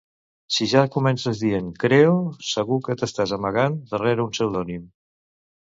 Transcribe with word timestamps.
Si 0.53 0.67
ja 0.69 0.81
comences 0.95 1.41
dient 1.43 1.67
"creo", 1.83 2.15
segur 2.53 2.81
que 2.89 2.97
t'estàs 3.03 3.37
amagant 3.39 3.79
darrere 3.95 4.27
un 4.29 4.35
pseudònim. 4.35 4.91